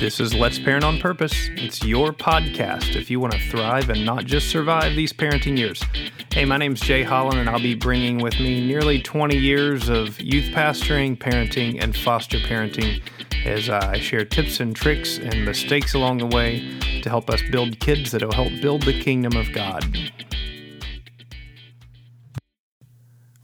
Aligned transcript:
This 0.00 0.18
is 0.18 0.32
Let's 0.32 0.58
Parent 0.58 0.82
on 0.82 0.98
Purpose. 0.98 1.50
It's 1.56 1.84
your 1.84 2.10
podcast 2.14 2.96
if 2.96 3.10
you 3.10 3.20
want 3.20 3.34
to 3.34 3.50
thrive 3.50 3.90
and 3.90 4.02
not 4.02 4.24
just 4.24 4.48
survive 4.48 4.96
these 4.96 5.12
parenting 5.12 5.58
years. 5.58 5.84
Hey, 6.32 6.46
my 6.46 6.56
name's 6.56 6.80
Jay 6.80 7.02
Holland, 7.02 7.38
and 7.38 7.50
I'll 7.50 7.60
be 7.60 7.74
bringing 7.74 8.16
with 8.16 8.40
me 8.40 8.66
nearly 8.66 9.02
20 9.02 9.36
years 9.36 9.90
of 9.90 10.18
youth 10.18 10.54
pastoring, 10.54 11.18
parenting, 11.18 11.82
and 11.82 11.94
foster 11.94 12.38
parenting 12.38 13.02
as 13.44 13.68
I 13.68 13.98
share 13.98 14.24
tips 14.24 14.58
and 14.58 14.74
tricks 14.74 15.18
and 15.18 15.44
mistakes 15.44 15.92
along 15.92 16.16
the 16.16 16.34
way 16.34 16.78
to 17.02 17.10
help 17.10 17.28
us 17.28 17.42
build 17.50 17.78
kids 17.78 18.10
that 18.12 18.22
will 18.22 18.32
help 18.32 18.58
build 18.62 18.84
the 18.84 18.98
kingdom 18.98 19.36
of 19.36 19.52
God. 19.52 19.84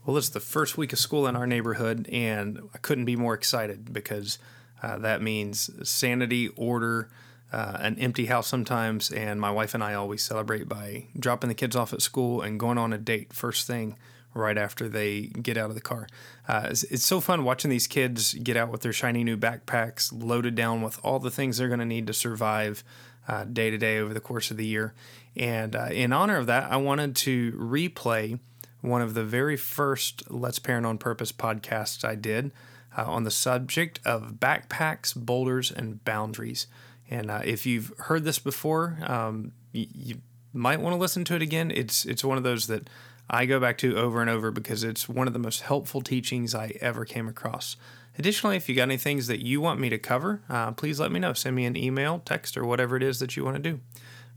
Well, 0.03 0.17
it's 0.17 0.29
the 0.29 0.39
first 0.39 0.75
week 0.75 0.91
of 0.91 0.97
school 0.97 1.27
in 1.27 1.35
our 1.35 1.45
neighborhood, 1.45 2.09
and 2.11 2.61
I 2.73 2.79
couldn't 2.79 3.05
be 3.05 3.15
more 3.15 3.35
excited 3.35 3.93
because 3.93 4.39
uh, 4.81 4.97
that 4.99 5.21
means 5.21 5.69
sanity, 5.87 6.49
order, 6.49 7.09
uh, 7.51 7.77
an 7.79 7.97
empty 7.99 8.25
house 8.25 8.47
sometimes, 8.47 9.11
and 9.11 9.39
my 9.39 9.51
wife 9.51 9.73
and 9.73 9.83
I 9.83 9.93
always 9.93 10.21
celebrate 10.21 10.67
by 10.67 11.07
dropping 11.17 11.47
the 11.47 11.55
kids 11.55 11.75
off 11.75 11.93
at 11.93 12.01
school 12.01 12.41
and 12.41 12.59
going 12.59 12.77
on 12.77 12.93
a 12.93 12.97
date 12.97 13.33
first 13.33 13.67
thing 13.67 13.95
right 14.33 14.57
after 14.57 14.87
they 14.87 15.21
get 15.21 15.57
out 15.57 15.69
of 15.69 15.75
the 15.75 15.81
car. 15.81 16.07
Uh, 16.47 16.67
it's, 16.69 16.83
it's, 16.83 17.05
so 17.05 17.19
fun 17.19 17.43
watching 17.43 17.71
these 17.71 17.87
kids 17.87 18.33
get 18.35 18.55
out 18.55 18.69
with 18.69 18.81
their 18.81 18.93
shiny 18.93 19.23
new 19.23 19.37
backpacks 19.37 20.11
loaded 20.13 20.55
down 20.55 20.81
with 20.81 20.99
all 21.03 21.19
the 21.19 21.31
things 21.31 21.57
they're 21.57 21.67
going 21.67 21.79
to 21.79 21.85
need 21.85 22.05
to 22.05 22.13
survive 22.13 22.83
uh, 23.27 23.43
day 23.45 23.69
to 23.69 23.77
day 23.77 23.97
over 23.97 24.13
the 24.13 24.19
course 24.19 24.51
of 24.51 24.57
the 24.57 24.65
year. 24.65 24.93
And 25.35 25.75
uh, 25.75 25.89
in 25.91 26.13
honor 26.13 26.37
of 26.37 26.45
that, 26.47 26.71
I 26.71 26.77
wanted 26.77 27.15
to 27.17 27.51
replay 27.53 28.39
one 28.81 29.01
of 29.01 29.13
the 29.13 29.23
very 29.23 29.57
first 29.57 30.29
Let's 30.29 30.59
Parent 30.59 30.85
on 30.85 30.97
Purpose 30.97 31.31
podcasts 31.31 32.05
I 32.05 32.15
did 32.15 32.51
uh, 32.97 33.05
on 33.05 33.23
the 33.23 33.31
subject 33.31 33.99
of 34.05 34.33
backpacks, 34.39 35.15
boulders, 35.15 35.71
and 35.71 36.03
boundaries. 36.03 36.67
And 37.09 37.31
uh, 37.31 37.41
if 37.45 37.65
you've 37.65 37.93
heard 37.97 38.23
this 38.23 38.39
before, 38.39 38.97
um, 39.03 39.53
you, 39.71 39.87
you 39.93 40.15
might 40.53 40.81
want 40.81 40.93
to 40.93 40.99
listen 40.99 41.23
to 41.25 41.35
it 41.35 41.41
again. 41.41 41.71
It's 41.71 42.03
it's 42.05 42.23
one 42.23 42.37
of 42.37 42.43
those 42.43 42.67
that 42.67 42.89
I 43.29 43.45
go 43.45 43.59
back 43.59 43.77
to 43.79 43.97
over 43.97 44.21
and 44.21 44.29
over 44.29 44.51
because 44.51 44.83
it's 44.83 45.07
one 45.07 45.27
of 45.27 45.33
the 45.33 45.39
most 45.39 45.61
helpful 45.61 46.01
teachings 46.01 46.55
I 46.55 46.73
ever 46.81 47.05
came 47.05 47.27
across. 47.27 47.77
Additionally, 48.17 48.55
if 48.55 48.67
you 48.67 48.75
got 48.75 48.83
any 48.83 48.97
things 48.97 49.27
that 49.27 49.45
you 49.45 49.61
want 49.61 49.79
me 49.79 49.89
to 49.89 49.97
cover, 49.97 50.41
uh, 50.49 50.71
please 50.71 50.99
let 50.99 51.11
me 51.11 51.19
know. 51.19 51.33
Send 51.33 51.55
me 51.55 51.65
an 51.65 51.77
email, 51.77 52.21
text, 52.25 52.57
or 52.57 52.65
whatever 52.65 52.97
it 52.97 53.03
is 53.03 53.19
that 53.19 53.37
you 53.37 53.45
want 53.45 53.57
to 53.57 53.61
do. 53.61 53.79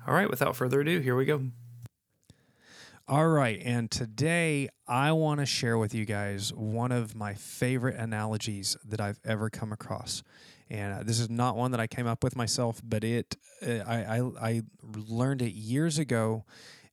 All 0.06 0.12
right, 0.12 0.28
without 0.28 0.54
further 0.54 0.80
ado, 0.80 1.00
here 1.00 1.16
we 1.16 1.24
go. 1.24 1.44
All 3.10 3.26
right, 3.26 3.60
and 3.64 3.90
today 3.90 4.68
I 4.86 5.10
want 5.10 5.40
to 5.40 5.46
share 5.46 5.76
with 5.76 5.96
you 5.96 6.04
guys 6.04 6.54
one 6.54 6.92
of 6.92 7.16
my 7.16 7.34
favorite 7.34 7.96
analogies 7.96 8.76
that 8.84 9.00
I've 9.00 9.18
ever 9.24 9.50
come 9.50 9.72
across. 9.72 10.22
And 10.70 10.94
uh, 10.94 11.02
this 11.02 11.18
is 11.18 11.28
not 11.28 11.56
one 11.56 11.72
that 11.72 11.80
I 11.80 11.88
came 11.88 12.06
up 12.06 12.22
with 12.22 12.36
myself, 12.36 12.80
but 12.84 13.02
it 13.02 13.36
uh, 13.66 13.78
I, 13.84 14.18
I, 14.18 14.20
I 14.40 14.62
learned 15.08 15.42
it 15.42 15.54
years 15.54 15.98
ago, 15.98 16.44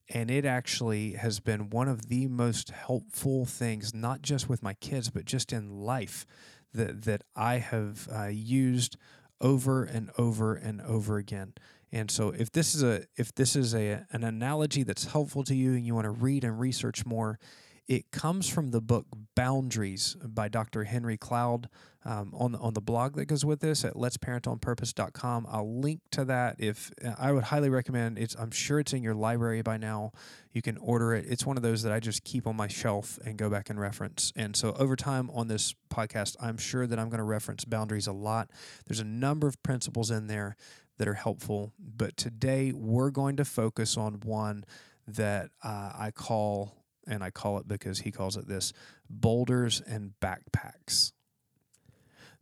and 0.09 0.31
it 0.31 0.43
actually 0.43 1.11
has 1.11 1.39
been 1.39 1.69
one 1.69 1.87
of 1.87 2.07
the 2.07 2.25
most 2.25 2.71
helpful 2.71 3.45
things, 3.45 3.93
not 3.93 4.23
just 4.23 4.49
with 4.49 4.63
my 4.63 4.73
kids, 4.73 5.11
but 5.11 5.23
just 5.23 5.53
in 5.53 5.69
life 5.69 6.25
that 6.73 7.03
that 7.03 7.25
I 7.35 7.57
have 7.57 8.09
uh, 8.11 8.25
used 8.25 8.97
over 9.39 9.83
and 9.83 10.09
over 10.17 10.55
and 10.55 10.81
over 10.81 11.17
again. 11.17 11.53
And 11.91 12.11
so 12.11 12.29
if 12.29 12.51
this 12.51 12.75
is 12.75 12.83
a 12.83 13.05
if 13.15 13.33
this 13.35 13.55
is 13.55 13.73
a 13.73 14.05
an 14.11 14.23
analogy 14.23 14.83
that's 14.83 15.05
helpful 15.05 15.43
to 15.45 15.55
you 15.55 15.73
and 15.73 15.85
you 15.85 15.95
want 15.95 16.05
to 16.05 16.11
read 16.11 16.43
and 16.43 16.59
research 16.59 17.05
more, 17.05 17.39
it 17.87 18.11
comes 18.11 18.49
from 18.49 18.71
the 18.71 18.81
book 18.81 19.05
Boundaries 19.35 20.17
by 20.21 20.49
Dr. 20.49 20.83
Henry 20.83 21.17
Cloud 21.17 21.69
um, 22.03 22.33
on 22.35 22.51
the, 22.51 22.57
on 22.59 22.73
the 22.73 22.81
blog 22.81 23.15
that 23.15 23.25
goes 23.25 23.45
with 23.45 23.61
this 23.61 23.85
at 23.85 23.93
letsparentonpurpose.com. 23.93 25.47
I'll 25.49 25.79
link 25.79 26.01
to 26.11 26.25
that. 26.25 26.57
If 26.59 26.91
I 27.17 27.31
would 27.31 27.45
highly 27.45 27.69
recommend 27.69 28.17
it's 28.17 28.35
I'm 28.35 28.51
sure 28.51 28.79
it's 28.79 28.91
in 28.91 29.03
your 29.03 29.15
library 29.15 29.61
by 29.61 29.77
now. 29.77 30.11
You 30.51 30.61
can 30.61 30.77
order 30.77 31.13
it. 31.13 31.25
It's 31.29 31.45
one 31.45 31.55
of 31.55 31.63
those 31.63 31.83
that 31.83 31.93
I 31.93 31.99
just 31.99 32.23
keep 32.23 32.47
on 32.47 32.55
my 32.55 32.67
shelf 32.67 33.19
and 33.23 33.37
go 33.37 33.49
back 33.49 33.69
and 33.69 33.79
reference. 33.79 34.33
And 34.35 34.55
so 34.55 34.73
over 34.73 34.95
time 34.95 35.29
on 35.33 35.47
this 35.47 35.73
podcast, 35.89 36.35
I'm 36.41 36.57
sure 36.57 36.87
that 36.87 36.99
I'm 36.99 37.09
going 37.09 37.19
to 37.19 37.23
reference 37.23 37.63
boundaries 37.63 38.07
a 38.07 38.13
lot. 38.13 38.49
There's 38.85 38.99
a 38.99 39.05
number 39.05 39.47
of 39.47 39.61
principles 39.63 40.11
in 40.11 40.27
there 40.27 40.57
that 40.97 41.07
are 41.07 41.13
helpful. 41.13 41.73
But 41.79 42.17
today 42.17 42.71
we're 42.73 43.11
going 43.11 43.37
to 43.37 43.45
focus 43.45 43.97
on 43.97 44.21
one 44.23 44.65
that 45.07 45.51
uh, 45.63 45.91
I 45.97 46.11
call, 46.13 46.75
and 47.07 47.23
I 47.23 47.29
call 47.29 47.57
it 47.59 47.67
because 47.67 47.99
he 47.99 48.11
calls 48.11 48.37
it 48.37 48.47
this 48.47 48.73
boulders 49.09 49.81
and 49.85 50.13
backpacks. 50.21 51.11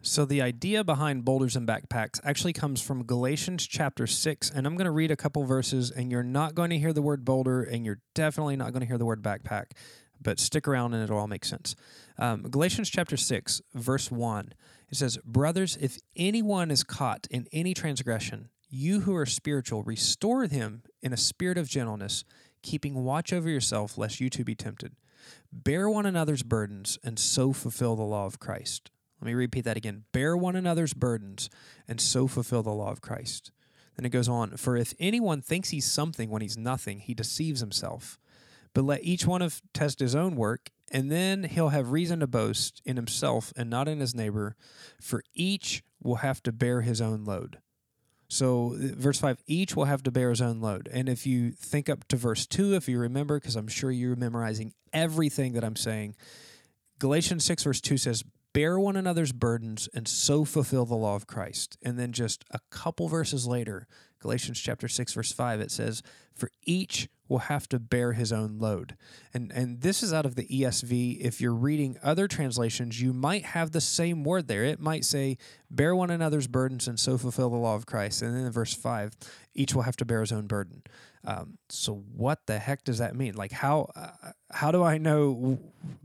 So, 0.01 0.23
the 0.23 0.41
idea 0.41 0.83
behind 0.83 1.25
boulders 1.25 1.55
and 1.55 1.67
backpacks 1.67 2.19
actually 2.23 2.53
comes 2.53 2.79
from 2.79 3.05
Galatians 3.05 3.65
chapter 3.65 4.05
6. 4.05 4.51
And 4.51 4.67
I'm 4.67 4.75
going 4.75 4.85
to 4.85 4.91
read 4.91 5.09
a 5.09 5.15
couple 5.15 5.43
verses, 5.45 5.89
and 5.89 6.11
you're 6.11 6.21
not 6.21 6.53
going 6.53 6.69
to 6.69 6.77
hear 6.77 6.93
the 6.93 7.01
word 7.01 7.25
boulder, 7.25 7.63
and 7.63 7.83
you're 7.83 8.01
definitely 8.13 8.55
not 8.55 8.71
going 8.71 8.81
to 8.81 8.87
hear 8.87 8.99
the 8.99 9.05
word 9.05 9.23
backpack. 9.23 9.71
But 10.21 10.39
stick 10.39 10.67
around 10.67 10.93
and 10.93 11.03
it'll 11.03 11.17
all 11.17 11.27
make 11.27 11.43
sense. 11.43 11.75
Um, 12.17 12.43
Galatians 12.43 12.89
chapter 12.89 13.17
6, 13.17 13.61
verse 13.73 14.09
1 14.09 14.53
it 14.95 14.99
says, 14.99 15.17
Brothers, 15.25 15.77
if 15.79 15.97
anyone 16.15 16.71
is 16.71 16.83
caught 16.83 17.27
in 17.29 17.47
any 17.51 17.73
transgression, 17.73 18.49
you 18.69 19.01
who 19.01 19.15
are 19.15 19.25
spiritual, 19.25 19.83
restore 19.83 20.45
him 20.45 20.83
in 21.01 21.13
a 21.13 21.17
spirit 21.17 21.57
of 21.57 21.69
gentleness, 21.69 22.23
keeping 22.61 23.03
watch 23.03 23.31
over 23.31 23.49
yourself, 23.49 23.97
lest 23.97 24.19
you 24.19 24.29
too 24.29 24.43
be 24.43 24.55
tempted. 24.55 24.95
Bear 25.51 25.89
one 25.89 26.05
another's 26.05 26.43
burdens, 26.43 26.97
and 27.03 27.17
so 27.17 27.53
fulfill 27.53 27.95
the 27.95 28.03
law 28.03 28.25
of 28.25 28.39
Christ. 28.39 28.91
Let 29.21 29.27
me 29.27 29.33
repeat 29.33 29.65
that 29.65 29.77
again. 29.77 30.03
Bear 30.11 30.35
one 30.35 30.55
another's 30.55 30.93
burdens, 30.93 31.49
and 31.87 32.01
so 32.01 32.27
fulfill 32.27 32.63
the 32.63 32.71
law 32.71 32.91
of 32.91 33.01
Christ. 33.01 33.51
Then 33.95 34.05
it 34.05 34.09
goes 34.09 34.27
on 34.27 34.57
For 34.57 34.75
if 34.75 34.93
anyone 34.99 35.41
thinks 35.41 35.69
he's 35.69 35.89
something 35.89 36.29
when 36.29 36.41
he's 36.41 36.57
nothing, 36.57 36.99
he 36.99 37.13
deceives 37.13 37.61
himself. 37.61 38.19
But 38.73 38.83
let 38.83 39.03
each 39.03 39.25
one 39.25 39.41
of 39.41 39.61
test 39.73 39.99
his 39.99 40.15
own 40.15 40.35
work, 40.35 40.71
and 40.91 41.11
then 41.11 41.43
he'll 41.43 41.69
have 41.69 41.91
reason 41.91 42.19
to 42.19 42.27
boast 42.27 42.81
in 42.85 42.95
himself 42.95 43.51
and 43.55 43.69
not 43.69 43.87
in 43.87 43.99
his 43.99 44.15
neighbor, 44.15 44.55
for 45.01 45.23
each 45.33 45.83
will 46.01 46.17
have 46.17 46.43
to 46.43 46.51
bear 46.51 46.81
his 46.81 47.01
own 47.01 47.25
load. 47.25 47.57
So, 48.27 48.73
uh, 48.73 48.95
verse 48.95 49.19
5, 49.19 49.43
each 49.47 49.75
will 49.75 49.85
have 49.85 50.03
to 50.03 50.11
bear 50.11 50.29
his 50.29 50.41
own 50.41 50.59
load. 50.59 50.89
And 50.91 51.07
if 51.07 51.25
you 51.27 51.51
think 51.51 51.89
up 51.89 52.07
to 52.07 52.15
verse 52.15 52.45
2, 52.45 52.75
if 52.75 52.89
you 52.89 52.99
remember, 52.99 53.39
because 53.39 53.55
I'm 53.55 53.67
sure 53.67 53.91
you're 53.91 54.15
memorizing 54.15 54.73
everything 54.93 55.53
that 55.53 55.63
I'm 55.63 55.75
saying, 55.75 56.15
Galatians 56.99 57.43
6, 57.45 57.63
verse 57.63 57.81
2 57.81 57.97
says, 57.97 58.23
Bear 58.53 58.79
one 58.79 58.95
another's 58.95 59.33
burdens 59.33 59.89
and 59.93 60.07
so 60.07 60.45
fulfill 60.45 60.85
the 60.85 60.95
law 60.95 61.15
of 61.15 61.27
Christ. 61.27 61.77
And 61.83 61.99
then 61.99 62.13
just 62.13 62.45
a 62.51 62.59
couple 62.69 63.09
verses 63.09 63.45
later, 63.45 63.85
Galatians 64.19 64.59
chapter 64.59 64.87
6, 64.87 65.13
verse 65.13 65.31
5, 65.31 65.59
it 65.59 65.71
says, 65.71 66.01
For 66.33 66.49
each 66.63 67.09
will 67.27 67.39
have 67.39 67.67
to 67.69 67.79
bear 67.79 68.13
his 68.13 68.31
own 68.31 68.59
load. 68.59 68.95
And 69.33 69.51
and 69.51 69.81
this 69.81 70.03
is 70.03 70.13
out 70.13 70.25
of 70.25 70.35
the 70.35 70.45
ESV. 70.45 71.19
If 71.19 71.41
you're 71.41 71.53
reading 71.53 71.97
other 72.03 72.27
translations, 72.27 73.01
you 73.01 73.13
might 73.13 73.45
have 73.45 73.71
the 73.71 73.81
same 73.81 74.23
word 74.23 74.47
there. 74.47 74.63
It 74.63 74.79
might 74.79 75.05
say, 75.05 75.37
"Bear 75.75 75.95
one 75.95 76.09
another's 76.09 76.47
burdens 76.47 76.87
and 76.87 76.99
so 76.99 77.17
fulfill 77.17 77.49
the 77.49 77.57
law 77.57 77.75
of 77.75 77.85
Christ." 77.85 78.21
And 78.21 78.35
then 78.35 78.45
in 78.45 78.51
verse 78.51 78.73
5, 78.73 79.15
each 79.53 79.73
will 79.73 79.83
have 79.83 79.97
to 79.97 80.05
bear 80.05 80.21
his 80.21 80.31
own 80.31 80.47
burden. 80.47 80.83
Um, 81.27 81.57
so 81.69 82.03
what 82.15 82.45
the 82.45 82.59
heck 82.59 82.83
does 82.83 82.99
that 82.99 83.15
mean? 83.15 83.33
Like 83.33 83.51
how 83.51 83.89
uh, 83.95 84.31
how 84.51 84.71
do 84.71 84.83
I 84.83 84.97
know? 84.97 85.59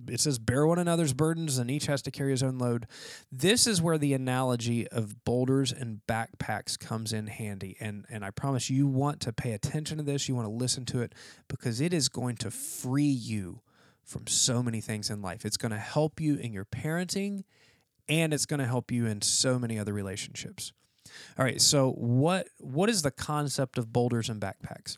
It 0.08 0.20
says 0.20 0.38
bear 0.38 0.66
one 0.66 0.78
another's 0.78 1.12
burdens, 1.12 1.58
and 1.58 1.70
each 1.70 1.86
has 1.86 2.00
to 2.02 2.10
carry 2.10 2.30
his 2.30 2.42
own 2.42 2.58
load. 2.58 2.86
This 3.30 3.66
is 3.66 3.82
where 3.82 3.98
the 3.98 4.14
analogy 4.14 4.88
of 4.88 5.24
boulders 5.24 5.72
and 5.72 6.00
backpacks 6.08 6.78
comes 6.78 7.12
in 7.12 7.26
handy. 7.26 7.76
And 7.80 8.06
and 8.08 8.24
I 8.24 8.30
promise 8.30 8.70
you 8.70 8.86
want 8.86 9.20
to 9.20 9.32
pay 9.32 9.52
attention 9.52 9.98
to 9.98 10.04
this. 10.04 10.28
You 10.28 10.34
want 10.34 10.46
to 10.46 10.54
listen 10.54 10.86
to 10.86 11.02
it 11.02 11.14
because 11.48 11.80
it 11.80 11.92
is 11.92 12.08
going 12.08 12.36
to 12.36 12.50
free 12.50 13.04
you 13.04 13.60
from 14.04 14.26
so 14.26 14.62
many 14.62 14.80
things 14.80 15.10
in 15.10 15.22
life. 15.22 15.44
It's 15.44 15.56
going 15.56 15.70
to 15.72 15.78
help 15.78 16.20
you 16.20 16.36
in 16.36 16.52
your 16.52 16.64
parenting, 16.64 17.44
and 18.10 18.34
it's 18.34 18.44
going 18.44 18.60
to 18.60 18.66
help 18.66 18.90
you 18.90 19.06
in 19.06 19.22
so 19.22 19.58
many 19.58 19.78
other 19.78 19.94
relationships. 19.94 20.72
All 21.38 21.44
right, 21.44 21.60
so 21.60 21.92
what 21.92 22.48
what 22.58 22.90
is 22.90 23.02
the 23.02 23.10
concept 23.10 23.78
of 23.78 23.92
boulders 23.92 24.28
and 24.28 24.40
backpacks? 24.40 24.96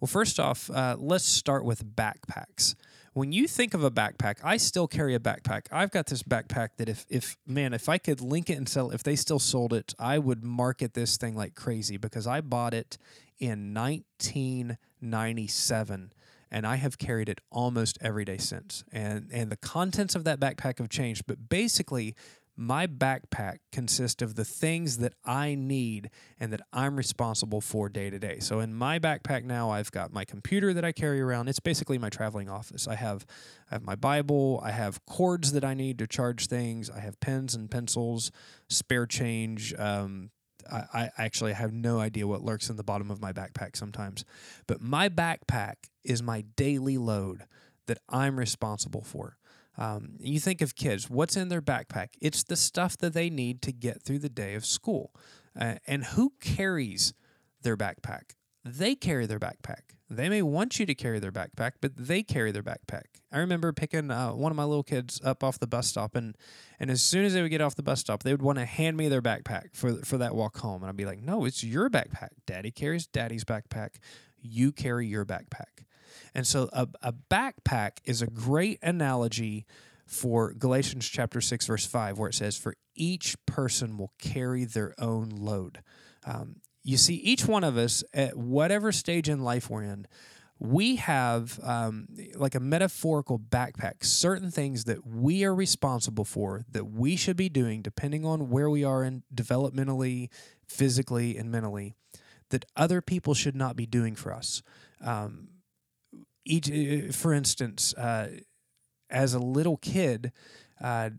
Well, 0.00 0.08
first 0.08 0.40
off, 0.40 0.70
uh, 0.70 0.96
let's 0.98 1.24
start 1.24 1.64
with 1.64 1.84
backpacks. 1.94 2.74
When 3.12 3.32
you 3.32 3.46
think 3.46 3.74
of 3.74 3.84
a 3.84 3.90
backpack, 3.90 4.38
I 4.42 4.56
still 4.56 4.88
carry 4.88 5.14
a 5.14 5.20
backpack. 5.20 5.66
I've 5.70 5.92
got 5.92 6.06
this 6.06 6.22
backpack 6.22 6.70
that 6.78 6.88
if 6.88 7.04
if 7.08 7.36
man, 7.46 7.72
if 7.72 7.88
I 7.88 7.98
could 7.98 8.20
link 8.20 8.50
it 8.50 8.58
and 8.58 8.68
sell 8.68 8.90
if 8.90 9.04
they 9.04 9.16
still 9.16 9.38
sold 9.38 9.72
it, 9.72 9.94
I 9.98 10.18
would 10.18 10.42
market 10.42 10.94
this 10.94 11.16
thing 11.16 11.36
like 11.36 11.54
crazy 11.54 11.96
because 11.96 12.26
I 12.26 12.40
bought 12.40 12.74
it 12.74 12.98
in 13.38 13.72
1997 13.72 16.12
and 16.50 16.66
I 16.66 16.76
have 16.76 16.98
carried 16.98 17.28
it 17.28 17.40
almost 17.50 17.98
every 18.00 18.24
day 18.24 18.38
since. 18.38 18.84
And 18.92 19.28
and 19.32 19.50
the 19.50 19.56
contents 19.56 20.14
of 20.14 20.22
that 20.24 20.40
backpack 20.40 20.78
have 20.78 20.88
changed, 20.88 21.24
but 21.26 21.48
basically 21.48 22.14
my 22.56 22.86
backpack 22.86 23.58
consists 23.72 24.22
of 24.22 24.36
the 24.36 24.44
things 24.44 24.98
that 24.98 25.14
I 25.24 25.54
need 25.54 26.10
and 26.38 26.52
that 26.52 26.60
I'm 26.72 26.96
responsible 26.96 27.60
for 27.60 27.88
day 27.88 28.10
to 28.10 28.18
day. 28.18 28.38
So 28.40 28.60
in 28.60 28.74
my 28.74 28.98
backpack 28.98 29.44
now, 29.44 29.70
I've 29.70 29.90
got 29.90 30.12
my 30.12 30.24
computer 30.24 30.72
that 30.72 30.84
I 30.84 30.92
carry 30.92 31.20
around. 31.20 31.48
It's 31.48 31.60
basically 31.60 31.98
my 31.98 32.10
traveling 32.10 32.48
office. 32.48 32.86
I 32.86 32.94
have 32.94 33.26
I 33.70 33.74
have 33.74 33.82
my 33.82 33.96
Bible, 33.96 34.60
I 34.62 34.70
have 34.70 35.04
cords 35.06 35.52
that 35.52 35.64
I 35.64 35.74
need 35.74 35.98
to 35.98 36.06
charge 36.06 36.46
things, 36.46 36.90
I 36.90 37.00
have 37.00 37.18
pens 37.18 37.54
and 37.54 37.70
pencils, 37.70 38.30
spare 38.68 39.06
change, 39.06 39.74
um, 39.78 40.30
I, 40.70 41.10
I 41.18 41.24
actually 41.24 41.52
have 41.52 41.72
no 41.72 41.98
idea 41.98 42.26
what 42.26 42.42
lurks 42.42 42.70
in 42.70 42.76
the 42.76 42.84
bottom 42.84 43.10
of 43.10 43.20
my 43.20 43.32
backpack 43.32 43.76
sometimes. 43.76 44.24
But 44.66 44.80
my 44.80 45.08
backpack 45.08 45.74
is 46.04 46.22
my 46.22 46.42
daily 46.56 46.98
load 46.98 47.44
that 47.86 47.98
I'm 48.08 48.38
responsible 48.38 49.02
for. 49.02 49.36
Um, 49.76 50.16
you 50.20 50.38
think 50.38 50.60
of 50.60 50.76
kids, 50.76 51.10
what's 51.10 51.36
in 51.36 51.48
their 51.48 51.62
backpack? 51.62 52.08
It's 52.20 52.42
the 52.44 52.56
stuff 52.56 52.96
that 52.98 53.12
they 53.12 53.30
need 53.30 53.62
to 53.62 53.72
get 53.72 54.02
through 54.02 54.20
the 54.20 54.28
day 54.28 54.54
of 54.54 54.64
school. 54.64 55.12
Uh, 55.58 55.76
and 55.86 56.04
who 56.04 56.32
carries 56.40 57.12
their 57.62 57.76
backpack? 57.76 58.34
They 58.64 58.94
carry 58.94 59.26
their 59.26 59.40
backpack. 59.40 59.94
They 60.08 60.28
may 60.28 60.42
want 60.42 60.78
you 60.78 60.86
to 60.86 60.94
carry 60.94 61.18
their 61.18 61.32
backpack, 61.32 61.72
but 61.80 61.92
they 61.96 62.22
carry 62.22 62.52
their 62.52 62.62
backpack. 62.62 63.04
I 63.32 63.38
remember 63.38 63.72
picking 63.72 64.10
uh, 64.10 64.30
one 64.30 64.52
of 64.52 64.56
my 64.56 64.64
little 64.64 64.82
kids 64.82 65.20
up 65.24 65.42
off 65.42 65.58
the 65.58 65.66
bus 65.66 65.88
stop, 65.88 66.14
and 66.14 66.36
and 66.78 66.90
as 66.90 67.02
soon 67.02 67.24
as 67.24 67.32
they 67.32 67.42
would 67.42 67.50
get 67.50 67.60
off 67.60 67.74
the 67.74 67.82
bus 67.82 68.00
stop, 68.00 68.22
they 68.22 68.32
would 68.32 68.42
want 68.42 68.58
to 68.58 68.64
hand 68.64 68.96
me 68.96 69.08
their 69.08 69.22
backpack 69.22 69.74
for 69.74 69.96
for 70.04 70.18
that 70.18 70.34
walk 70.34 70.58
home, 70.58 70.82
and 70.82 70.90
I'd 70.90 70.96
be 70.96 71.06
like, 71.06 71.20
"No, 71.20 71.44
it's 71.44 71.64
your 71.64 71.88
backpack. 71.90 72.30
Daddy 72.46 72.70
carries 72.70 73.06
Daddy's 73.06 73.44
backpack. 73.44 73.96
You 74.40 74.72
carry 74.72 75.06
your 75.06 75.24
backpack." 75.24 75.84
And 76.34 76.46
so 76.46 76.68
a, 76.72 76.88
a 77.02 77.12
backpack 77.12 77.98
is 78.04 78.22
a 78.22 78.26
great 78.26 78.78
analogy 78.82 79.66
for 80.06 80.52
Galatians 80.52 81.08
chapter 81.08 81.40
6, 81.40 81.66
verse 81.66 81.86
5, 81.86 82.18
where 82.18 82.28
it 82.28 82.34
says, 82.34 82.56
For 82.56 82.74
each 82.94 83.36
person 83.46 83.96
will 83.96 84.12
carry 84.18 84.64
their 84.64 84.94
own 84.98 85.30
load. 85.30 85.82
Um, 86.26 86.56
you 86.82 86.96
see, 86.96 87.14
each 87.14 87.46
one 87.46 87.64
of 87.64 87.76
us, 87.76 88.04
at 88.12 88.36
whatever 88.36 88.92
stage 88.92 89.28
in 89.28 89.40
life 89.42 89.70
we're 89.70 89.82
in, 89.82 90.06
we 90.58 90.96
have 90.96 91.58
um, 91.62 92.06
like 92.36 92.54
a 92.54 92.60
metaphorical 92.60 93.38
backpack, 93.38 94.04
certain 94.04 94.50
things 94.50 94.84
that 94.84 95.06
we 95.06 95.44
are 95.44 95.54
responsible 95.54 96.24
for 96.24 96.64
that 96.70 96.84
we 96.84 97.16
should 97.16 97.36
be 97.36 97.48
doing 97.48 97.82
depending 97.82 98.24
on 98.24 98.50
where 98.50 98.70
we 98.70 98.84
are 98.84 99.02
in 99.02 99.24
developmentally, 99.34 100.28
physically, 100.68 101.36
and 101.36 101.50
mentally, 101.50 101.94
that 102.50 102.64
other 102.76 103.00
people 103.00 103.34
should 103.34 103.56
not 103.56 103.76
be 103.76 103.86
doing 103.86 104.14
for 104.14 104.32
us. 104.32 104.62
Um, 105.00 105.48
each, 106.44 106.70
uh, 106.70 107.12
for 107.12 107.32
instance, 107.32 107.94
uh, 107.94 108.28
as 109.10 109.34
a 109.34 109.38
little 109.38 109.76
kid, 109.76 110.32
uh, 110.80 111.10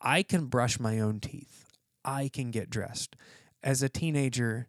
I 0.00 0.22
can 0.22 0.46
brush 0.46 0.78
my 0.78 1.00
own 1.00 1.20
teeth. 1.20 1.66
I 2.04 2.28
can 2.28 2.50
get 2.50 2.70
dressed. 2.70 3.16
As 3.62 3.82
a 3.82 3.88
teenager, 3.88 4.68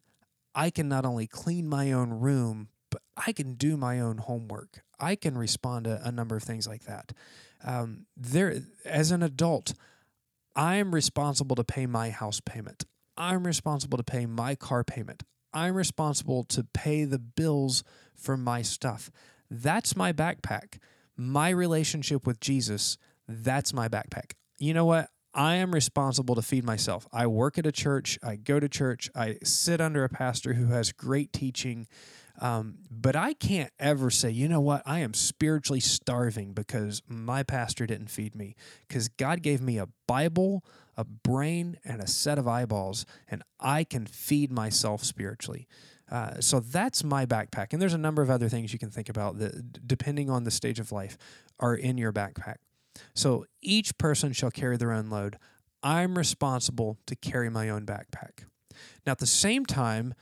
I 0.53 0.69
can 0.69 0.87
not 0.87 1.05
only 1.05 1.27
clean 1.27 1.67
my 1.67 1.91
own 1.91 2.11
room, 2.11 2.69
but 2.89 3.01
I 3.17 3.33
can 3.33 3.55
do 3.55 3.75
my 3.75 3.99
own 3.99 4.19
homework. 4.19 4.83
I 4.99 5.15
can 5.15 5.37
respond 5.37 5.85
to 5.85 6.01
a 6.03 6.11
number 6.11 6.37
of 6.37 6.43
things 6.43 6.67
like 6.67 6.85
that. 6.85 7.11
Um, 7.63 8.05
there, 8.15 8.61
as 8.85 9.11
an 9.11 9.21
adult, 9.21 9.73
I 10.55 10.75
am 10.75 10.95
responsible 10.95 11.57
to 11.57 11.63
pay 11.65 11.85
my 11.85 12.09
house 12.09 12.39
payment. 12.39 12.85
I'm 13.17 13.45
responsible 13.45 13.97
to 13.97 14.03
pay 14.03 14.25
my 14.25 14.55
car 14.55 14.83
payment. 14.85 15.23
I'm 15.53 15.75
responsible 15.75 16.43
to 16.45 16.63
pay 16.73 17.03
the 17.03 17.19
bills 17.19 17.83
for 18.15 18.37
my 18.37 18.61
stuff. 18.61 19.11
That's 19.49 19.95
my 19.95 20.13
backpack. 20.13 20.79
My 21.17 21.49
relationship 21.49 22.27
with 22.27 22.39
Jesus, 22.39 22.97
that's 23.27 23.73
my 23.73 23.87
backpack. 23.87 24.33
You 24.57 24.73
know 24.73 24.85
what? 24.85 25.09
I 25.33 25.55
am 25.55 25.73
responsible 25.73 26.35
to 26.35 26.41
feed 26.41 26.63
myself. 26.63 27.05
I 27.11 27.27
work 27.27 27.57
at 27.57 27.65
a 27.65 27.71
church, 27.71 28.17
I 28.23 28.37
go 28.37 28.59
to 28.59 28.69
church, 28.69 29.09
I 29.13 29.37
sit 29.43 29.81
under 29.81 30.05
a 30.05 30.09
pastor 30.09 30.53
who 30.53 30.67
has 30.67 30.93
great 30.93 31.33
teaching. 31.33 31.87
Um, 32.39 32.79
but 32.89 33.15
I 33.15 33.33
can't 33.33 33.71
ever 33.77 34.09
say, 34.09 34.29
you 34.29 34.47
know 34.47 34.61
what, 34.61 34.81
I 34.85 34.99
am 34.99 35.13
spiritually 35.13 35.81
starving 35.81 36.53
because 36.53 37.01
my 37.07 37.43
pastor 37.43 37.85
didn't 37.85 38.09
feed 38.09 38.33
me. 38.33 38.55
Because 38.87 39.09
God 39.09 39.41
gave 39.41 39.61
me 39.61 39.77
a 39.77 39.89
Bible, 40.07 40.63
a 40.95 41.03
brain, 41.03 41.77
and 41.83 42.01
a 42.01 42.07
set 42.07 42.37
of 42.37 42.47
eyeballs, 42.47 43.05
and 43.29 43.43
I 43.59 43.83
can 43.83 44.05
feed 44.05 44.51
myself 44.51 45.03
spiritually. 45.03 45.67
Uh, 46.11 46.39
so 46.39 46.59
that's 46.59 47.03
my 47.03 47.25
backpack. 47.25 47.73
And 47.73 47.81
there's 47.81 47.93
a 47.93 47.97
number 47.97 48.21
of 48.21 48.29
other 48.29 48.49
things 48.49 48.71
you 48.71 48.79
can 48.79 48.91
think 48.91 49.09
about 49.09 49.39
that, 49.39 49.87
depending 49.87 50.29
on 50.29 50.43
the 50.43 50.51
stage 50.51 50.79
of 50.79 50.91
life, 50.91 51.17
are 51.59 51.75
in 51.75 51.97
your 51.97 52.13
backpack. 52.13 52.57
So 53.13 53.45
each 53.61 53.97
person 53.97 54.33
shall 54.33 54.51
carry 54.51 54.77
their 54.77 54.91
own 54.91 55.09
load. 55.09 55.37
I'm 55.81 56.17
responsible 56.17 56.97
to 57.07 57.15
carry 57.15 57.49
my 57.49 57.69
own 57.69 57.85
backpack. 57.85 58.45
Now, 59.05 59.13
at 59.13 59.19
the 59.19 59.25
same 59.25 59.65
time, 59.65 60.13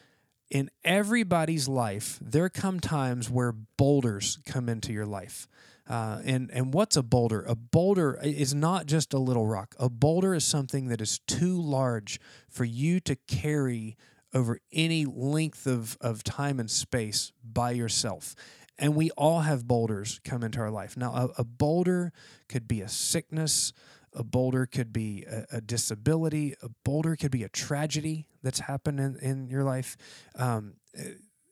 in 0.50 0.70
everybody's 0.84 1.68
life, 1.68 2.20
there 2.22 2.50
come 2.50 2.80
times 2.80 3.30
where 3.30 3.52
boulders 3.52 4.40
come 4.46 4.70
into 4.70 4.94
your 4.94 5.06
life. 5.06 5.48
Uh, 5.90 6.22
and 6.24 6.50
and 6.54 6.74
what's 6.74 6.96
a 6.96 7.04
boulder? 7.04 7.44
A 7.48 7.56
boulder 7.56 8.18
is 8.24 8.54
not 8.54 8.86
just 8.86 9.14
a 9.14 9.18
little 9.18 9.46
rock. 9.46 9.76
A 9.80 9.90
boulder 9.90 10.34
is 10.34 10.46
something 10.46 10.88
that 10.88 11.02
is 11.02 11.20
too 11.28 11.60
large 11.60 12.20
for 12.50 12.64
you 12.64 13.00
to 13.02 13.16
carry 13.28 13.98
over 14.34 14.60
any 14.72 15.06
length 15.06 15.66
of, 15.68 15.98
of 16.02 16.24
time 16.24 16.60
and 16.60 16.70
space 16.70 17.32
by 17.44 17.72
yourself. 17.72 18.36
And 18.78 18.96
we 18.96 19.12
all 19.12 19.42
have 19.42 19.68
boulders 19.68 20.20
come 20.24 20.44
into 20.44 20.60
our 20.60 20.72
life. 20.72 20.98
Now, 20.98 21.14
a, 21.14 21.42
a 21.42 21.44
boulder 21.44 22.12
could 22.50 22.68
be 22.68 22.82
a 22.82 22.90
sickness, 22.90 23.72
a 24.14 24.24
boulder 24.24 24.66
could 24.66 24.92
be 24.92 25.26
a, 25.30 25.58
a, 25.58 25.62
disability, 25.62 26.56
a 26.62 26.70
boulder 26.84 27.16
could 27.16 27.32
be 27.32 27.44
a 27.44 27.50
tragedy 27.50 28.26
that's 28.42 28.62
happened 28.62 29.00
in, 29.00 29.16
in 29.18 29.48
your 29.48 29.64
life. 29.64 29.96
Um, 30.36 30.74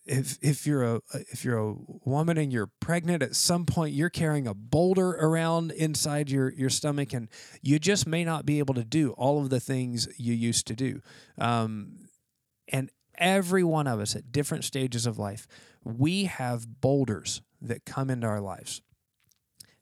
if 0.05 0.37
if 0.41 0.65
you're 0.65 0.83
a 0.83 1.01
if 1.31 1.45
you're 1.45 1.57
a 1.57 1.75
woman 2.03 2.37
and 2.37 2.51
you're 2.51 2.69
pregnant 2.79 3.21
at 3.21 3.35
some 3.35 3.65
point 3.65 3.93
you're 3.93 4.09
carrying 4.09 4.47
a 4.47 4.53
boulder 4.53 5.11
around 5.11 5.71
inside 5.71 6.29
your 6.29 6.51
your 6.53 6.69
stomach 6.69 7.13
and 7.13 7.29
you 7.61 7.77
just 7.77 8.07
may 8.07 8.23
not 8.23 8.45
be 8.45 8.59
able 8.59 8.73
to 8.73 8.83
do 8.83 9.11
all 9.11 9.39
of 9.39 9.49
the 9.49 9.59
things 9.59 10.07
you 10.17 10.33
used 10.33 10.65
to 10.67 10.75
do 10.75 11.01
um, 11.37 12.00
and 12.71 12.89
every 13.17 13.63
one 13.63 13.87
of 13.87 13.99
us 13.99 14.15
at 14.15 14.31
different 14.31 14.63
stages 14.63 15.05
of 15.05 15.19
life, 15.19 15.47
we 15.83 16.25
have 16.25 16.81
boulders 16.81 17.41
that 17.61 17.85
come 17.85 18.09
into 18.09 18.27
our 18.27 18.41
lives. 18.41 18.81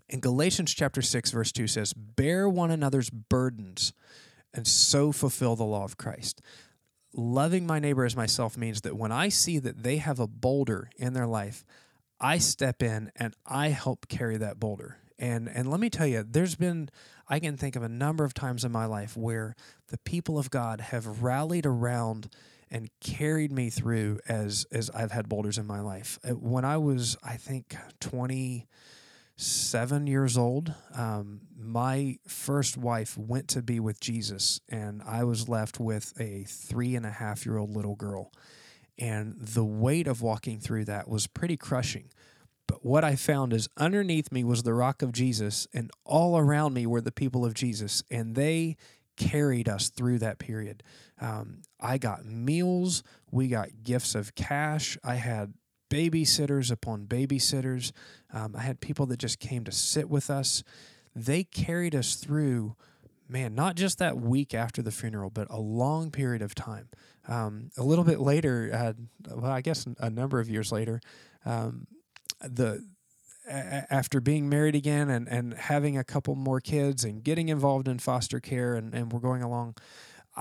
In 0.10 0.20
Galatians 0.20 0.74
chapter 0.74 1.02
6 1.02 1.32
verse 1.32 1.52
2 1.52 1.68
says, 1.68 1.94
"Bear 1.94 2.50
one 2.50 2.72
another's 2.72 3.10
burdens 3.10 3.94
and 4.54 4.68
so 4.68 5.12
fulfill 5.12 5.56
the 5.56 5.64
law 5.64 5.84
of 5.84 5.98
Christ." 5.98 6.42
Loving 7.14 7.66
my 7.66 7.80
neighbor 7.80 8.06
as 8.06 8.16
myself 8.16 8.58
means 8.58 8.82
that 8.82 8.98
when 8.98 9.12
I 9.12 9.30
see 9.30 9.58
that 9.60 9.84
they 9.84 9.98
have 9.98 10.20
a 10.20 10.28
boulder 10.28 10.90
in 10.98 11.14
their 11.14 11.26
life, 11.26 11.66
I 12.20 12.38
step 12.38 12.84
in 12.84 13.12
and 13.16 13.36
I 13.46 13.70
help 13.70 14.08
carry 14.08 14.38
that 14.38 14.60
boulder. 14.60 14.98
And 15.18 15.50
and 15.50 15.70
let 15.70 15.80
me 15.80 15.90
tell 15.90 16.08
you, 16.08 16.24
there's 16.24 16.56
been 16.56 16.90
I 17.28 17.40
can 17.40 17.58
think 17.58 17.76
of 17.76 17.84
a 17.84 17.90
number 17.90 18.24
of 18.24 18.34
times 18.34 18.66
in 18.66 18.72
my 18.72 18.86
life 18.86 19.16
where 19.16 19.56
the 19.88 19.98
people 20.00 20.40
of 20.40 20.50
God 20.50 20.82
have 20.82 21.22
rallied 21.22 21.66
around 21.66 22.34
and 22.72 22.90
carried 23.02 23.52
me 23.52 23.70
through 23.70 24.20
as 24.28 24.66
as 24.72 24.90
I've 24.92 25.12
had 25.12 25.30
boulders 25.30 25.58
in 25.58 25.66
my 25.66 25.82
life. 25.82 26.20
Uh, 26.24 26.32
when 26.32 26.66
I 26.66 26.78
was, 26.78 27.18
I 27.24 27.38
think, 27.38 27.76
twenty 28.00 28.68
seven 29.36 30.06
years 30.06 30.38
old, 30.38 30.74
um, 30.94 31.42
my 31.58 32.18
first 32.28 32.78
wife 32.78 33.18
went 33.18 33.48
to 33.48 33.62
be 33.62 33.80
with 33.80 34.00
Jesus, 34.00 34.60
and 34.68 35.02
I 35.04 35.24
was 35.24 35.48
left 35.48 35.80
with 35.80 36.14
a 36.20 36.44
three 36.44 36.96
and 36.96 37.06
a 37.06 37.12
half 37.12 37.46
year 37.46 37.58
old 37.58 37.76
little 37.76 37.96
girl. 37.96 38.32
And 38.98 39.36
the 39.40 39.64
weight 39.64 40.08
of 40.08 40.22
walking 40.22 40.60
through 40.60 40.86
that 40.86 41.08
was 41.08 41.26
pretty 41.26 41.56
crushing. 41.56 42.10
But 42.68 42.86
what 42.86 43.06
I 43.06 43.16
found 43.16 43.54
is 43.54 43.70
underneath 43.78 44.30
me 44.30 44.44
was 44.44 44.64
the 44.64 44.74
rock 44.74 45.02
of 45.02 45.14
Jesus, 45.14 45.68
and 45.74 45.90
all 46.04 46.38
around 46.38 46.74
me 46.74 46.86
were 46.86 47.02
the 47.02 47.12
people 47.12 47.46
of 47.46 47.54
Jesus, 47.54 48.04
and 48.12 48.36
they 48.36 48.76
carried 49.20 49.70
us 49.70 49.90
through 49.90 50.18
that 50.20 50.40
period. 50.40 50.82
Um, 51.22 51.62
I 51.80 52.00
got 52.00 52.26
meals, 52.26 53.04
we 53.30 53.48
got 53.48 53.84
gifts 53.84 54.16
of 54.16 54.34
cash, 54.34 54.98
I 55.04 55.16
had 55.16 55.54
babysitters 55.92 56.72
upon 56.72 57.06
babysitters, 57.06 57.92
um, 58.34 58.56
I 58.58 58.62
had 58.62 58.80
people 58.80 59.06
that 59.08 59.18
just 59.18 59.40
came 59.40 59.64
to 59.66 59.72
sit 59.72 60.10
with 60.10 60.30
us. 60.32 60.64
They 61.16 61.44
carried 61.44 61.94
us 61.94 62.16
through, 62.16 62.76
man, 63.28 63.54
not 63.54 63.76
just 63.76 64.00
that 64.00 64.18
week 64.18 64.54
after 64.54 64.82
the 64.82 64.92
funeral, 64.92 65.30
but 65.30 65.48
a 65.50 65.60
long 65.60 66.10
period 66.10 66.42
of 66.42 66.56
time. 66.56 66.90
Um, 67.28 67.70
a 67.78 67.84
little 67.84 68.06
bit 68.06 68.20
later, 68.20 68.72
uh, 68.74 68.94
well, 69.36 69.52
I 69.52 69.62
guess 69.62 69.86
a 70.00 70.10
number 70.10 70.40
of 70.40 70.50
years 70.50 70.72
later, 70.72 71.02
um, 71.46 71.86
the 72.42 72.88
after 73.50 74.22
being 74.22 74.48
married 74.48 74.76
again 74.76 75.10
and, 75.10 75.28
and 75.28 75.54
having 75.56 75.98
a 75.98 76.04
couple 76.04 76.36
more 76.36 76.62
kids 76.62 77.04
and 77.04 77.24
getting 77.24 77.50
involved 77.50 77.88
in 77.88 78.00
foster 78.00 78.40
care 78.40 78.76
and, 78.76 78.94
and 78.94 79.12
we're 79.12 79.20
going 79.20 79.42
along 79.42 79.76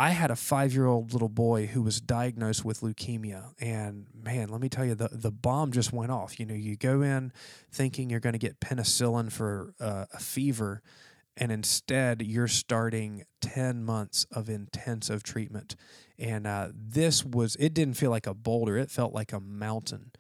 I 0.00 0.10
had 0.10 0.30
a 0.30 0.36
five 0.36 0.72
year 0.72 0.86
old 0.86 1.12
little 1.12 1.28
boy 1.28 1.66
who 1.66 1.82
was 1.82 2.00
diagnosed 2.00 2.64
with 2.64 2.82
leukemia. 2.82 3.52
And 3.60 4.06
man, 4.14 4.48
let 4.48 4.60
me 4.60 4.68
tell 4.68 4.84
you, 4.84 4.94
the, 4.94 5.08
the 5.10 5.32
bomb 5.32 5.72
just 5.72 5.92
went 5.92 6.12
off. 6.12 6.38
You 6.38 6.46
know, 6.46 6.54
you 6.54 6.76
go 6.76 7.02
in 7.02 7.32
thinking 7.72 8.08
you're 8.08 8.20
going 8.20 8.34
to 8.34 8.38
get 8.38 8.60
penicillin 8.60 9.32
for 9.32 9.74
uh, 9.80 10.04
a 10.12 10.20
fever, 10.20 10.82
and 11.36 11.50
instead 11.50 12.22
you're 12.22 12.46
starting 12.46 13.24
10 13.40 13.84
months 13.84 14.24
of 14.30 14.48
intensive 14.48 15.24
treatment. 15.24 15.74
And 16.16 16.46
uh, 16.46 16.68
this 16.72 17.24
was, 17.24 17.56
it 17.58 17.74
didn't 17.74 17.94
feel 17.94 18.10
like 18.10 18.28
a 18.28 18.34
boulder, 18.34 18.76
it 18.76 18.92
felt 18.92 19.12
like 19.12 19.32
a 19.32 19.40
mountain. 19.40 20.12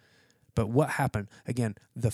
But 0.58 0.70
what 0.70 0.90
happened? 0.90 1.28
Again, 1.46 1.76
the 1.94 2.12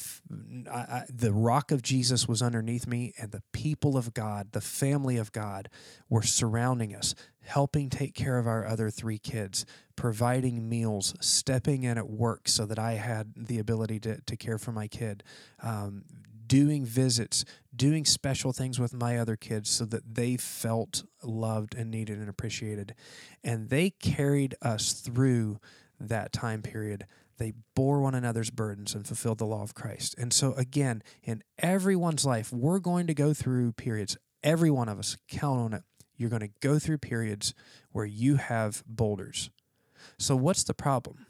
I, 0.71 0.77
I, 0.77 1.05
the 1.09 1.33
rock 1.33 1.71
of 1.71 1.81
Jesus 1.81 2.29
was 2.29 2.43
underneath 2.43 2.87
me, 2.87 3.15
and 3.19 3.33
the 3.33 3.43
people 3.53 3.97
of 3.97 4.13
God, 4.13 4.53
the 4.53 4.61
family 4.61 5.17
of 5.17 5.33
God, 5.33 5.71
were 6.11 6.23
surrounding 6.23 6.95
us, 6.95 7.15
helping 7.41 7.89
take 7.89 8.15
care 8.15 8.37
of 8.37 8.47
our 8.47 8.67
other 8.67 8.91
three 8.91 9.17
kids, 9.17 9.65
providing 9.97 10.69
meals, 10.69 11.15
stepping 11.23 11.85
in 11.85 11.97
at 11.97 12.11
work 12.11 12.47
so 12.47 12.67
that 12.67 12.79
I 12.79 12.97
had 12.97 13.33
the 13.35 13.59
ability 13.59 13.99
to, 14.01 14.21
to 14.21 14.37
care 14.37 14.59
for 14.59 14.73
my 14.73 14.89
kid, 14.89 15.23
um, 15.63 16.05
doing 16.47 16.85
visits, 16.85 17.47
doing 17.75 18.05
special 18.05 18.53
things 18.53 18.79
with 18.79 18.93
my 18.93 19.17
other 19.17 19.37
kids 19.37 19.71
so 19.71 19.87
that 19.87 20.17
they 20.17 20.37
felt 20.37 21.03
loved 21.23 21.75
and 21.75 21.91
needed 21.91 22.19
and 22.19 22.29
appreciated. 22.29 22.95
And 23.43 23.71
they 23.71 23.89
carried 23.89 24.55
us 24.61 24.93
through 24.93 25.61
that 25.99 26.31
time 26.31 26.61
period. 26.61 27.07
They 27.39 27.53
bore 27.75 28.01
one 28.01 28.15
another's 28.15 28.51
burdens 28.51 28.95
and 28.95 29.07
fulfilled 29.07 29.39
the 29.39 29.47
law 29.47 29.63
of 29.63 29.75
Christ. 29.75 30.15
And 30.19 30.33
so, 30.33 30.53
again, 30.55 31.03
in 31.23 31.43
everyone's 31.59 32.25
life, 32.25 32.53
we're 32.53 32.79
going 32.79 33.07
to 33.07 33.15
go 33.15 33.35
through 33.35 33.73
periods. 33.73 34.17
Every 34.43 34.71
one 34.71 34.89
of 34.89 34.99
us, 34.99 35.17
count 35.29 35.59
on 35.59 35.73
it. 35.73 35.83
You're 36.17 36.31
going 36.31 36.41
to 36.41 36.51
go 36.61 36.79
through 36.79 36.99
periods 36.99 37.55
where 37.91 38.05
you 38.05 38.37
have 38.37 38.85
boulders. 38.87 39.51
So, 40.19 40.37
what's 40.37 40.65
the 40.65 40.75
problem? 40.75 41.27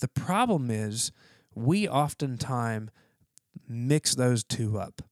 The 0.00 0.08
problem 0.08 0.70
is 0.70 1.12
we 1.54 1.86
oftentimes 1.86 2.90
mix 3.68 4.14
those 4.14 4.44
two 4.44 4.78
up. 4.78 5.02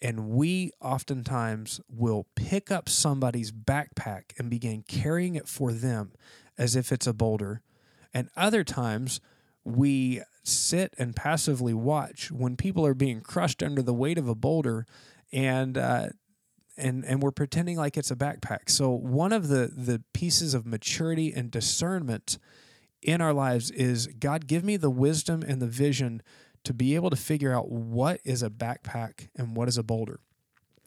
And 0.00 0.28
we 0.28 0.70
oftentimes 0.82 1.80
will 1.88 2.26
pick 2.36 2.70
up 2.70 2.88
somebody's 2.88 3.50
backpack 3.50 4.38
and 4.38 4.50
begin 4.50 4.84
carrying 4.86 5.34
it 5.34 5.48
for 5.48 5.72
them 5.72 6.12
as 6.58 6.76
if 6.76 6.92
it's 6.92 7.06
a 7.06 7.14
boulder. 7.14 7.62
And 8.12 8.28
other 8.36 8.64
times 8.64 9.20
we 9.64 10.22
sit 10.42 10.94
and 10.98 11.16
passively 11.16 11.72
watch 11.74 12.30
when 12.30 12.56
people 12.56 12.84
are 12.86 12.94
being 12.94 13.20
crushed 13.20 13.62
under 13.62 13.82
the 13.82 13.94
weight 13.94 14.18
of 14.18 14.28
a 14.28 14.34
boulder 14.34 14.86
and 15.32 15.78
uh, 15.78 16.08
and 16.76 17.04
and 17.04 17.22
we're 17.22 17.30
pretending 17.30 17.76
like 17.76 17.96
it's 17.96 18.10
a 18.10 18.16
backpack. 18.16 18.68
So 18.68 18.90
one 18.90 19.32
of 19.32 19.48
the 19.48 19.70
the 19.74 20.02
pieces 20.12 20.54
of 20.54 20.66
maturity 20.66 21.32
and 21.32 21.50
discernment 21.50 22.38
in 23.02 23.20
our 23.20 23.32
lives 23.32 23.70
is 23.70 24.06
God 24.18 24.46
give 24.46 24.64
me 24.64 24.76
the 24.76 24.90
wisdom 24.90 25.42
and 25.46 25.60
the 25.60 25.66
vision 25.66 26.22
to 26.64 26.72
be 26.72 26.94
able 26.94 27.10
to 27.10 27.16
figure 27.16 27.52
out 27.52 27.70
what 27.70 28.20
is 28.24 28.42
a 28.42 28.50
backpack 28.50 29.28
and 29.36 29.56
what 29.56 29.68
is 29.68 29.76
a 29.76 29.82
boulder. 29.82 30.20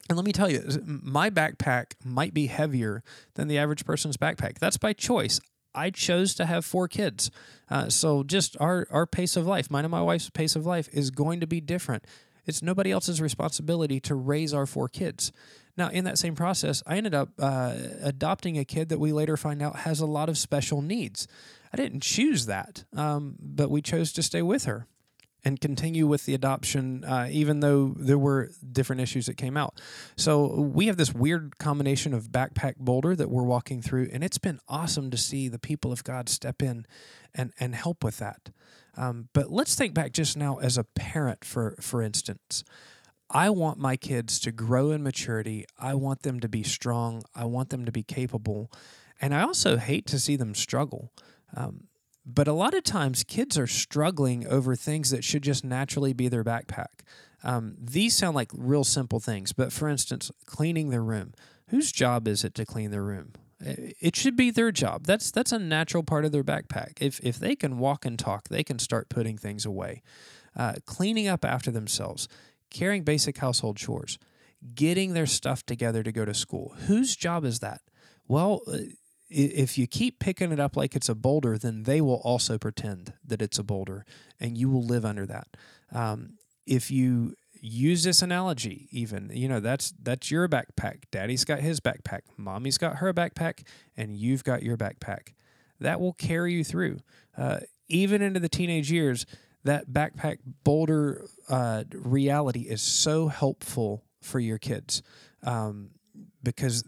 And 0.10 0.18
let 0.18 0.26
me 0.26 0.32
tell 0.32 0.50
you, 0.50 0.64
my 0.86 1.30
backpack 1.30 1.94
might 2.04 2.34
be 2.34 2.48
heavier 2.48 3.04
than 3.36 3.48
the 3.48 3.58
average 3.58 3.86
person's 3.86 4.18
backpack. 4.18 4.58
That's 4.58 4.78
by 4.78 4.94
choice. 4.94 5.40
I 5.78 5.92
chose 5.92 6.34
to 6.36 6.46
have 6.46 6.66
four 6.66 6.88
kids. 6.88 7.30
Uh, 7.70 7.90
so 7.90 8.24
just 8.24 8.58
our, 8.60 8.88
our 8.90 9.06
pace 9.06 9.38
of 9.38 9.46
life, 9.46 9.70
mine 9.70 9.86
and 9.86 9.92
my 9.92 10.02
wife's 10.02 10.30
pace 10.30 10.56
of 10.56 10.66
life, 10.66 10.90
is 10.92 11.12
going 11.12 11.40
to 11.42 11.48
be 11.48 11.62
different. 11.62 12.04
It's 12.46 12.62
nobody 12.62 12.92
else's 12.92 13.22
responsibility 13.22 14.00
to 14.02 14.16
raise 14.16 14.54
our 14.54 14.66
four 14.66 14.90
kids. 14.90 15.32
Now, 15.78 15.90
in 15.90 16.06
that 16.06 16.18
same 16.18 16.34
process, 16.34 16.82
I 16.88 16.98
ended 16.98 17.14
up 17.14 17.30
uh, 17.38 17.76
adopting 18.02 18.58
a 18.58 18.66
kid 18.66 18.90
that 18.90 19.00
we 19.00 19.14
later 19.14 19.38
find 19.38 19.62
out 19.62 19.78
has 19.78 20.00
a 20.00 20.06
lot 20.08 20.30
of 20.30 20.38
special 20.38 20.82
needs. 20.82 21.28
I 21.72 21.78
didn't 21.78 22.02
choose 22.02 22.48
that, 22.48 22.86
um, 22.96 23.36
but 23.40 23.70
we 23.70 23.82
chose 23.82 24.12
to 24.14 24.24
stay 24.24 24.42
with 24.42 24.66
her 24.66 24.88
and 25.46 25.62
continue 25.62 26.08
with 26.08 26.26
the 26.26 26.34
adoption, 26.34 27.04
uh, 27.04 27.28
even 27.32 27.60
though 27.60 27.94
there 27.98 28.18
were 28.18 28.50
different 28.72 29.02
issues 29.02 29.28
that 29.28 29.38
came 29.38 29.56
out. 29.56 29.80
So 30.16 30.48
we 30.48 30.88
have 30.88 30.98
this 30.98 31.14
weird 31.14 31.58
combination 31.58 32.14
of 32.14 32.30
backpack 32.30 32.78
boulder 32.78 33.16
that 33.16 33.30
we're 33.30 33.44
walking 33.44 33.82
through, 33.82 34.10
and 34.12 34.24
it's 34.24 34.38
been 34.38 34.60
awesome 34.68 35.10
to 35.12 35.18
see 35.18 35.48
the 35.48 35.60
people 35.60 35.92
of 35.92 36.04
God 36.04 36.30
step 36.30 36.62
in 36.62 36.86
and 37.34 37.54
and 37.60 37.76
help 37.76 38.04
with 38.04 38.18
that. 38.18 38.50
Um, 38.96 39.30
but 39.34 39.52
let's 39.52 39.76
think 39.76 39.94
back 39.94 40.12
just 40.12 40.36
now 40.36 40.58
as 40.58 40.78
a 40.78 40.84
parent, 40.84 41.46
for 41.46 41.76
for 41.80 42.02
instance. 42.02 42.64
I 43.30 43.50
want 43.50 43.78
my 43.78 43.98
kids 43.98 44.40
to 44.40 44.54
grow 44.54 44.92
in 44.92 45.04
maturity. 45.04 45.66
I 45.78 45.96
want 45.96 46.24
them 46.24 46.40
to 46.40 46.48
be 46.48 46.64
strong. 46.64 47.24
I 47.36 47.44
want 47.44 47.72
them 47.72 47.84
to 47.84 47.92
be 47.92 48.02
capable. 48.02 48.72
And 49.20 49.34
I 49.34 49.42
also 49.42 49.76
hate 49.76 50.06
to 50.08 50.20
see 50.20 50.38
them 50.38 50.56
struggle. 50.56 51.12
Um, 51.56 51.87
but 52.30 52.48
a 52.48 52.54
lot 52.54 52.74
of 52.74 52.84
times, 52.84 53.24
kids 53.24 53.58
are 53.58 53.68
struggling 53.68 54.46
over 54.46 54.76
things 54.76 55.12
that 55.12 55.24
should 55.24 55.44
just 55.44 55.64
naturally 55.64 56.12
be 56.12 56.28
their 56.28 56.44
backpack. 56.44 57.04
Um, 57.42 57.76
these 57.80 58.18
sound 58.18 58.36
like 58.36 58.52
real 58.54 58.84
simple 58.84 59.22
things, 59.22 59.54
but 59.54 59.72
for 59.72 59.88
instance, 59.88 60.30
cleaning 60.46 60.90
their 60.90 61.04
room. 61.04 61.34
Whose 61.70 61.94
job 61.94 62.28
is 62.28 62.44
it 62.44 62.54
to 62.56 62.66
clean 62.66 62.92
their 62.92 63.04
room? 63.04 63.32
It 63.60 64.16
should 64.16 64.36
be 64.36 64.52
their 64.52 64.72
job. 64.72 65.06
That's 65.06 65.32
that's 65.32 65.52
a 65.52 65.58
natural 65.58 66.04
part 66.04 66.26
of 66.26 66.32
their 66.32 66.44
backpack. 66.44 66.98
If 67.00 67.20
if 67.22 67.40
they 67.40 67.56
can 67.56 67.80
walk 67.80 68.06
and 68.06 68.20
talk, 68.20 68.50
they 68.50 68.64
can 68.64 68.78
start 68.78 69.10
putting 69.10 69.38
things 69.38 69.66
away, 69.66 70.04
uh, 70.56 70.76
cleaning 70.86 71.28
up 71.28 71.44
after 71.46 71.72
themselves, 71.72 72.28
carrying 72.70 73.04
basic 73.04 73.38
household 73.38 73.78
chores, 73.78 74.20
getting 74.76 75.14
their 75.14 75.26
stuff 75.26 75.66
together 75.66 76.04
to 76.04 76.12
go 76.12 76.26
to 76.26 76.34
school. 76.34 76.76
Whose 76.88 77.16
job 77.16 77.46
is 77.46 77.60
that? 77.60 77.82
Well, 78.28 78.62
uh, 78.68 78.78
if 79.30 79.78
you 79.78 79.88
keep 79.88 80.20
picking 80.20 80.52
it 80.52 80.60
up 80.60 80.78
like 80.78 80.96
it's 80.96 81.10
a 81.10 81.16
boulder, 81.16 81.58
then 81.58 81.84
they 81.84 82.02
will 82.02 82.22
also 82.24 82.58
pretend 82.58 83.14
that 83.26 83.42
it's 83.42 83.60
a 83.60 83.64
boulder, 83.64 84.06
and 84.40 84.58
you 84.58 84.70
will 84.70 84.86
live 84.86 85.06
under 85.06 85.26
that. 85.26 85.48
Um, 85.92 86.38
if 86.66 86.92
you 86.92 87.36
use 87.62 88.04
this 88.04 88.22
analogy, 88.22 88.88
even 88.92 89.30
you 89.34 89.48
know 89.48 89.60
that's 89.60 89.94
that's 90.02 90.32
your 90.32 90.48
backpack. 90.48 91.04
Daddy's 91.12 91.46
got 91.46 91.60
his 91.60 91.80
backpack. 91.80 92.22
Mommy's 92.38 92.78
got 92.78 92.98
her 92.98 93.14
backpack, 93.14 93.64
and 93.96 94.16
you've 94.16 94.44
got 94.44 94.64
your 94.64 94.78
backpack. 94.78 95.34
That 95.80 96.00
will 96.00 96.14
carry 96.14 96.54
you 96.54 96.64
through, 96.64 97.00
uh, 97.38 97.60
even 97.88 98.22
into 98.22 98.40
the 98.40 98.50
teenage 98.50 98.92
years. 98.92 99.26
That 99.64 99.90
backpack 99.90 100.38
boulder 100.64 101.26
uh, 101.50 101.84
reality 101.92 102.62
is 102.62 102.82
so 102.82 103.28
helpful 103.28 104.06
for 104.22 104.40
your 104.40 104.58
kids 104.58 105.02
um, 105.44 105.90
because 106.42 106.86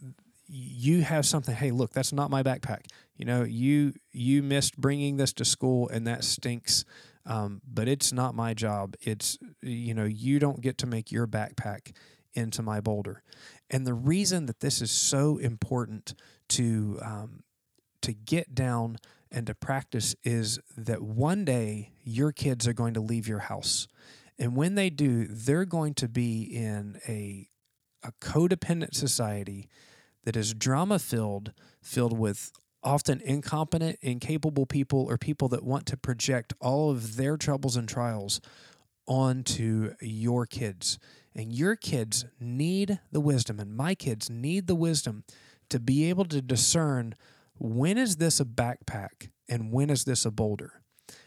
you 0.51 1.01
have 1.03 1.25
something 1.25 1.53
hey 1.53 1.71
look 1.71 1.91
that's 1.91 2.11
not 2.11 2.29
my 2.29 2.43
backpack. 2.43 2.85
You 3.15 3.25
know 3.25 3.43
you 3.43 3.93
you 4.11 4.41
missed 4.43 4.77
bringing 4.77 5.17
this 5.17 5.33
to 5.33 5.45
school 5.45 5.89
and 5.89 6.07
that 6.07 6.23
stinks 6.23 6.85
um, 7.29 7.61
but 7.71 7.87
it's 7.87 8.11
not 8.11 8.33
my 8.33 8.53
job. 8.53 8.95
It's 9.01 9.37
you 9.61 9.93
know 9.93 10.05
you 10.05 10.39
don't 10.39 10.61
get 10.61 10.77
to 10.79 10.87
make 10.87 11.11
your 11.11 11.27
backpack 11.27 11.95
into 12.33 12.61
my 12.61 12.81
boulder. 12.81 13.23
And 13.69 13.85
the 13.85 13.93
reason 13.93 14.47
that 14.47 14.59
this 14.59 14.81
is 14.81 14.91
so 14.91 15.37
important 15.37 16.15
to 16.49 16.99
um, 17.01 17.43
to 18.01 18.13
get 18.13 18.55
down 18.55 18.97
and 19.31 19.45
to 19.45 19.53
practice 19.53 20.15
is 20.23 20.59
that 20.75 21.03
one 21.03 21.45
day 21.45 21.91
your 22.03 22.31
kids 22.31 22.67
are 22.67 22.73
going 22.73 22.95
to 22.95 23.01
leave 23.01 23.27
your 23.27 23.39
house. 23.39 23.87
And 24.39 24.55
when 24.55 24.75
they 24.75 24.89
do 24.89 25.27
they're 25.27 25.65
going 25.65 25.93
to 25.95 26.07
be 26.09 26.41
in 26.43 26.99
a 27.07 27.47
a 28.01 28.11
codependent 28.21 28.95
society 28.95 29.69
that 30.29 30.37
is 30.37 30.53
drama 30.53 30.99
filled, 30.99 31.53
filled 31.81 32.15
with 32.15 32.51
often 32.83 33.19
incompetent, 33.19 33.97
incapable 33.99 34.67
people 34.67 35.07
or 35.09 35.17
people 35.17 35.47
that 35.47 35.63
want 35.63 35.87
to 35.87 35.97
project 35.97 36.53
all 36.61 36.91
of 36.91 37.15
their 37.15 37.35
troubles 37.35 37.75
and 37.75 37.89
trials 37.89 38.39
onto 39.07 39.95
your 39.99 40.45
kids. 40.45 40.99
And 41.33 41.51
your 41.51 41.75
kids 41.75 42.25
need 42.39 42.99
the 43.11 43.19
wisdom, 43.19 43.59
and 43.59 43.75
my 43.75 43.95
kids 43.95 44.29
need 44.29 44.67
the 44.67 44.75
wisdom 44.75 45.23
to 45.71 45.79
be 45.79 46.07
able 46.09 46.25
to 46.25 46.43
discern 46.43 47.15
when 47.57 47.97
is 47.97 48.17
this 48.17 48.39
a 48.39 48.45
backpack 48.45 49.29
and 49.47 49.71
when 49.71 49.89
is 49.89 50.03
this 50.03 50.25
a 50.25 50.31
boulder. 50.31 50.83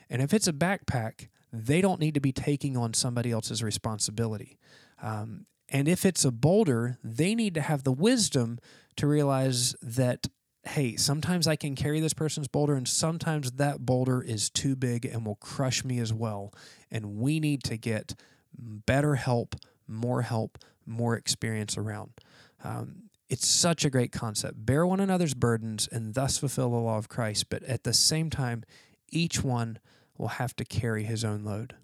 And 0.08 0.22
if 0.22 0.32
it's 0.32 0.46
a 0.46 0.52
backpack, 0.52 1.26
they 1.52 1.80
don't 1.80 1.98
need 1.98 2.14
to 2.14 2.20
be 2.20 2.30
taking 2.30 2.76
on 2.76 2.94
somebody 2.94 3.32
else's 3.32 3.64
responsibility. 3.64 4.60
Um, 5.02 5.46
and 5.72 5.88
if 5.88 6.04
it's 6.04 6.24
a 6.24 6.30
boulder, 6.30 6.98
they 7.02 7.34
need 7.34 7.54
to 7.54 7.62
have 7.62 7.82
the 7.82 7.92
wisdom 7.92 8.58
to 8.96 9.06
realize 9.06 9.74
that 9.82 10.26
hey, 10.64 10.94
sometimes 10.96 11.48
I 11.48 11.56
can 11.56 11.74
carry 11.74 12.00
this 12.00 12.14
person's 12.14 12.48
boulder, 12.48 12.74
and 12.74 12.86
sometimes 12.86 13.52
that 13.52 13.84
boulder 13.84 14.22
is 14.22 14.48
too 14.48 14.76
big 14.76 15.04
and 15.04 15.26
will 15.26 15.36
crush 15.36 15.84
me 15.84 15.98
as 15.98 16.12
well. 16.12 16.52
And 16.90 17.16
we 17.16 17.40
need 17.40 17.64
to 17.64 17.76
get 17.76 18.14
better 18.56 19.16
help, 19.16 19.56
more 19.88 20.22
help, 20.22 20.58
more 20.86 21.16
experience 21.16 21.76
around. 21.76 22.12
Um, 22.62 23.10
it's 23.28 23.46
such 23.46 23.84
a 23.84 23.90
great 23.90 24.12
concept. 24.12 24.64
Bear 24.64 24.86
one 24.86 25.00
another's 25.00 25.34
burdens 25.34 25.88
and 25.90 26.14
thus 26.14 26.38
fulfill 26.38 26.70
the 26.70 26.76
law 26.76 26.98
of 26.98 27.08
Christ, 27.08 27.48
but 27.48 27.62
at 27.64 27.82
the 27.82 27.92
same 27.92 28.30
time, 28.30 28.62
each 29.08 29.42
one 29.42 29.78
will 30.18 30.28
have 30.28 30.54
to 30.56 30.64
carry 30.64 31.04
his 31.04 31.24
own 31.24 31.42
load. 31.42 31.74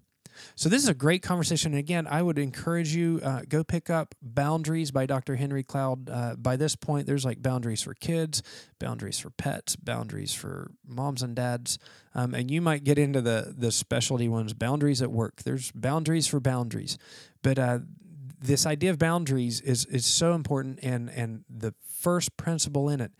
So 0.55 0.69
this 0.69 0.83
is 0.83 0.89
a 0.89 0.93
great 0.93 1.21
conversation. 1.21 1.73
And 1.73 1.79
again, 1.79 2.07
I 2.07 2.21
would 2.21 2.37
encourage 2.37 2.95
you 2.95 3.19
uh, 3.23 3.41
go 3.47 3.63
pick 3.63 3.89
up 3.89 4.15
Boundaries 4.21 4.91
by 4.91 5.05
Dr. 5.05 5.35
Henry 5.35 5.63
Cloud. 5.63 6.09
Uh, 6.09 6.35
by 6.35 6.55
this 6.55 6.75
point, 6.75 7.07
there's 7.07 7.25
like 7.25 7.41
boundaries 7.41 7.81
for 7.81 7.93
kids, 7.93 8.43
boundaries 8.79 9.19
for 9.19 9.29
pets, 9.29 9.75
boundaries 9.75 10.33
for 10.33 10.71
moms 10.87 11.21
and 11.21 11.35
dads, 11.35 11.79
um, 12.15 12.33
and 12.33 12.49
you 12.51 12.61
might 12.61 12.83
get 12.83 12.97
into 12.97 13.21
the 13.21 13.53
the 13.57 13.71
specialty 13.71 14.27
ones. 14.27 14.53
Boundaries 14.53 15.01
at 15.01 15.11
work. 15.11 15.43
There's 15.43 15.71
boundaries 15.71 16.27
for 16.27 16.39
boundaries, 16.39 16.97
but 17.41 17.59
uh, 17.59 17.79
this 18.41 18.65
idea 18.65 18.91
of 18.91 18.99
boundaries 18.99 19.61
is 19.61 19.85
is 19.85 20.05
so 20.05 20.33
important. 20.33 20.79
And 20.83 21.09
and 21.09 21.43
the 21.49 21.73
first 21.83 22.37
principle 22.37 22.89
in 22.89 23.01
it 23.01 23.11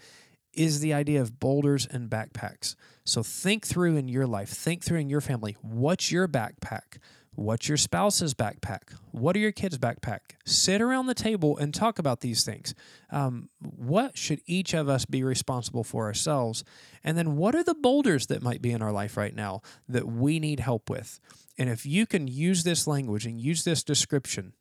is 0.60 0.82
the 0.82 0.94
idea 0.94 1.22
of 1.22 1.40
boulders 1.40 1.88
and 1.90 2.10
backpacks. 2.10 2.76
So 3.06 3.24
think 3.24 3.66
through 3.66 3.96
in 3.96 4.10
your 4.10 4.28
life, 4.28 4.50
think 4.50 4.84
through 4.84 5.00
in 5.00 5.10
your 5.10 5.22
family. 5.22 5.56
What's 5.62 6.12
your 6.12 6.28
backpack? 6.28 6.98
What's 7.34 7.70
your 7.70 7.78
spouse's 7.78 8.34
backpack? 8.34 8.94
What 9.12 9.38
are 9.38 9.40
your 9.40 9.54
kids' 9.54 9.78
backpack? 9.78 10.20
Sit 10.44 10.82
around 10.82 11.06
the 11.06 11.14
table 11.14 11.58
and 11.58 11.74
talk 11.74 11.98
about 11.98 12.20
these 12.20 12.44
things. 12.44 12.76
Um, 13.10 13.48
what 13.62 14.18
should 14.18 14.42
each 14.46 14.74
of 14.74 14.90
us 14.90 15.06
be 15.06 15.24
responsible 15.24 15.86
for 15.86 16.08
ourselves? 16.08 16.66
And 17.06 17.18
then 17.18 17.38
what 17.38 17.56
are 17.56 17.64
the 17.64 17.74
boulders 17.74 18.28
that 18.28 18.44
might 18.44 18.62
be 18.62 18.72
in 18.72 18.82
our 18.82 18.92
life 18.92 19.16
right 19.16 19.34
now 19.34 19.62
that 19.88 20.08
we 20.08 20.42
need 20.42 20.60
help 20.60 20.90
with? 20.90 21.22
And 21.58 21.70
if 21.70 21.86
you 21.86 22.06
can 22.06 22.28
use 22.28 22.66
this 22.66 22.86
language 22.86 23.26
and 23.26 23.40
use 23.40 23.64
this 23.64 23.82
description, 23.82 24.52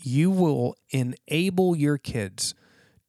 you 0.00 0.30
will 0.30 0.76
enable 0.90 1.74
your 1.74 1.98
kids 1.98 2.54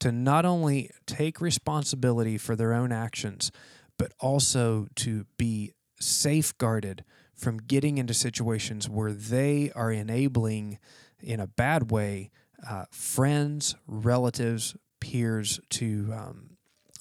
to 0.00 0.12
not 0.12 0.44
only 0.44 0.90
take 1.06 1.40
responsibility 1.40 2.38
for 2.38 2.56
their 2.56 2.72
own 2.72 2.92
actions, 2.92 3.50
but 3.98 4.12
also 4.20 4.86
to 4.96 5.24
be 5.38 5.72
safeguarded 5.98 7.04
from 7.34 7.58
getting 7.58 7.98
into 7.98 8.14
situations 8.14 8.88
where 8.88 9.12
they 9.12 9.70
are 9.74 9.92
enabling, 9.92 10.78
in 11.20 11.40
a 11.40 11.46
bad 11.46 11.90
way, 11.90 12.30
uh, 12.68 12.84
friends, 12.90 13.74
relatives, 13.86 14.76
peers 15.00 15.60
to 15.70 16.12
um, 16.12 16.50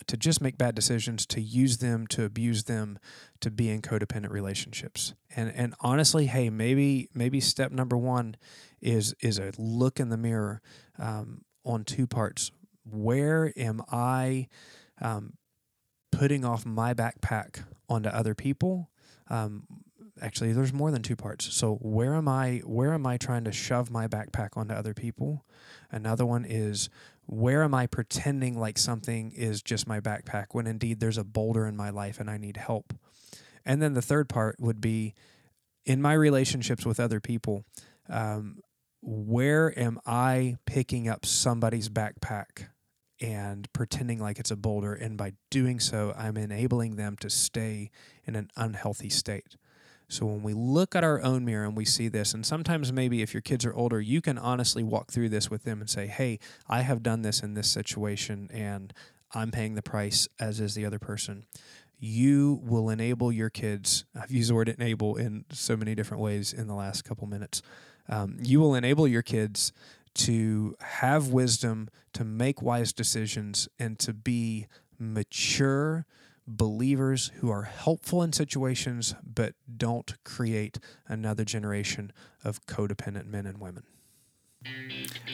to 0.07 0.17
just 0.17 0.41
make 0.41 0.57
bad 0.57 0.75
decisions, 0.75 1.25
to 1.25 1.41
use 1.41 1.77
them, 1.77 2.05
to 2.07 2.25
abuse 2.25 2.65
them, 2.65 2.99
to 3.39 3.49
be 3.49 3.69
in 3.69 3.81
codependent 3.81 4.31
relationships. 4.31 5.13
And 5.35 5.51
and 5.55 5.73
honestly, 5.79 6.27
hey, 6.27 6.49
maybe 6.49 7.09
maybe 7.13 7.39
step 7.39 7.71
number 7.71 7.97
one 7.97 8.35
is 8.81 9.13
is 9.21 9.39
a 9.39 9.51
look 9.57 9.99
in 9.99 10.09
the 10.09 10.17
mirror 10.17 10.61
um, 10.99 11.41
on 11.63 11.83
two 11.83 12.07
parts. 12.07 12.51
Where 12.89 13.51
am 13.57 13.81
I 13.91 14.47
um, 15.01 15.33
putting 16.11 16.45
off 16.45 16.65
my 16.65 16.93
backpack 16.93 17.63
onto 17.89 18.09
other 18.09 18.35
people? 18.35 18.89
Um, 19.29 19.63
actually 20.21 20.53
there's 20.53 20.73
more 20.73 20.91
than 20.91 21.01
two 21.01 21.15
parts. 21.15 21.53
So 21.53 21.75
where 21.75 22.15
am 22.15 22.27
i 22.27 22.61
where 22.65 22.93
am 22.93 23.05
i 23.05 23.17
trying 23.17 23.43
to 23.45 23.51
shove 23.51 23.91
my 23.91 24.07
backpack 24.07 24.49
onto 24.55 24.73
other 24.73 24.93
people? 24.93 25.45
Another 25.91 26.25
one 26.25 26.45
is 26.45 26.89
where 27.25 27.63
am 27.63 27.73
i 27.73 27.87
pretending 27.87 28.57
like 28.57 28.77
something 28.77 29.31
is 29.31 29.61
just 29.61 29.87
my 29.87 29.99
backpack 29.99 30.47
when 30.51 30.67
indeed 30.67 30.99
there's 30.99 31.17
a 31.17 31.23
boulder 31.23 31.65
in 31.65 31.75
my 31.75 31.89
life 31.89 32.19
and 32.19 32.29
i 32.29 32.37
need 32.37 32.57
help? 32.57 32.93
And 33.65 33.81
then 33.81 33.93
the 33.93 34.01
third 34.01 34.29
part 34.29 34.57
would 34.59 34.79
be 34.79 35.13
in 35.85 36.01
my 36.01 36.13
relationships 36.13 36.85
with 36.85 36.99
other 36.99 37.19
people 37.19 37.65
um, 38.09 38.59
where 39.01 39.77
am 39.77 39.99
i 40.05 40.55
picking 40.65 41.07
up 41.07 41.25
somebody's 41.25 41.89
backpack 41.89 42.67
and 43.25 43.71
pretending 43.73 44.19
like 44.19 44.39
it's 44.39 44.51
a 44.51 44.55
boulder 44.55 44.93
and 44.93 45.17
by 45.17 45.33
doing 45.49 45.79
so 45.79 46.13
i'm 46.17 46.37
enabling 46.37 46.95
them 46.95 47.15
to 47.17 47.29
stay 47.29 47.89
in 48.25 48.35
an 48.35 48.49
unhealthy 48.55 49.09
state 49.09 49.55
so 50.07 50.25
when 50.25 50.43
we 50.43 50.53
look 50.53 50.95
at 50.95 51.03
our 51.03 51.21
own 51.21 51.45
mirror 51.45 51.65
and 51.65 51.75
we 51.75 51.85
see 51.85 52.07
this, 52.07 52.33
and 52.33 52.45
sometimes 52.45 52.93
maybe 52.93 53.21
if 53.21 53.33
your 53.33 53.41
kids 53.41 53.65
are 53.65 53.73
older, 53.73 53.99
you 53.99 54.21
can 54.21 54.37
honestly 54.37 54.83
walk 54.83 55.11
through 55.11 55.29
this 55.29 55.49
with 55.49 55.63
them 55.63 55.81
and 55.81 55.89
say, 55.89 56.07
hey, 56.07 56.39
I 56.69 56.81
have 56.81 57.01
done 57.01 57.23
this 57.23 57.41
in 57.41 57.55
this 57.55 57.69
situation 57.69 58.49
and 58.53 58.93
I'm 59.33 59.51
paying 59.51 59.75
the 59.75 59.81
price, 59.81 60.27
as 60.39 60.59
is 60.59 60.75
the 60.75 60.85
other 60.85 60.99
person. 60.99 61.45
You 61.97 62.61
will 62.63 62.89
enable 62.89 63.31
your 63.31 63.49
kids. 63.49 64.05
I've 64.19 64.31
used 64.31 64.49
the 64.49 64.55
word 64.55 64.69
enable 64.69 65.15
in 65.15 65.45
so 65.51 65.75
many 65.75 65.95
different 65.95 66.21
ways 66.21 66.53
in 66.53 66.67
the 66.67 66.75
last 66.75 67.03
couple 67.03 67.25
minutes. 67.25 67.61
Um, 68.07 68.37
you 68.39 68.59
will 68.59 68.75
enable 68.75 69.07
your 69.07 69.23
kids 69.23 69.73
to 70.15 70.75
have 70.79 71.29
wisdom, 71.29 71.89
to 72.13 72.23
make 72.23 72.61
wise 72.61 72.93
decisions, 72.93 73.67
and 73.77 73.99
to 73.99 74.13
be 74.13 74.67
mature 74.97 76.05
believers 76.47 77.31
who 77.35 77.49
are 77.49 77.63
helpful 77.63 78.21
in 78.21 78.31
situations 78.31 79.15
but 79.23 79.53
don't 79.77 80.13
create 80.23 80.79
another 81.07 81.43
generation 81.43 82.11
of 82.43 82.65
codependent 82.65 83.25
men 83.25 83.45
and 83.45 83.59
women. 83.59 83.83